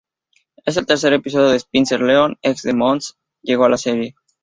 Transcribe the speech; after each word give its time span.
En 0.65 0.75
el 0.79 0.85
tercer 0.87 1.13
episodio 1.13 1.53
Spencer 1.53 2.01
León, 2.01 2.35
ex 2.41 2.63
de 2.63 2.73
Montse 2.73 3.13
llego 3.43 3.65
a 3.65 3.69
la 3.69 3.77
serie. 3.77 4.15